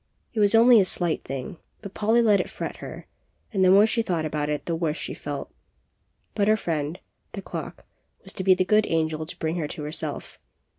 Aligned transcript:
It 0.33 0.39
was 0.39 0.55
only 0.55 0.79
a 0.79 0.85
slight 0.85 1.23
thing, 1.23 1.57
but 1.83 1.93
Polly 1.93 2.23
let 2.23 2.39
it 2.39 2.49
fret 2.49 2.77
her; 2.77 3.05
and 3.53 3.63
the 3.63 3.69
more 3.69 3.85
she 3.85 4.01
thought 4.01 4.25
about 4.25 4.49
it 4.49 4.65
the 4.65 4.75
worse 4.75 4.97
she 4.97 5.13
felt. 5.13 5.53
But 6.33 6.47
her 6.47 6.57
friend, 6.57 6.99
the 7.33 7.41
clock, 7.43 7.85
was 8.23 8.33
to 8.33 8.43
be 8.43 8.55
the 8.55 8.65
good 8.65 8.87
angel 8.89 9.27
to 9.27 9.37
bring 9.37 9.57
her 9.57 9.67
to 9.67 9.83
herself. 9.83 10.39